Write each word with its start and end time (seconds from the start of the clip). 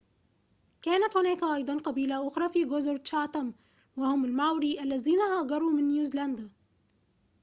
كانت 0.81 1.17
هناك 1.17 1.43
أيضاً 1.43 1.77
قبيلة 1.77 2.27
أخرى 2.27 2.49
في 2.49 2.65
جزر 2.65 2.97
تشاتام 2.97 3.53
وهم 3.97 4.25
الماوري 4.25 4.79
الذين 4.81 5.19
هاجروا 5.21 5.71
من 5.71 5.87
نيوزيلندا 5.87 6.49